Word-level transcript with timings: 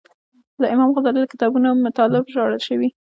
له 0.61 0.65
امام 0.73 0.89
غزالي 0.95 1.19
له 1.21 1.31
کتابو 1.33 1.57
مطالب 1.85 2.23
ژباړل 2.33 2.61
شوي. 2.69 2.89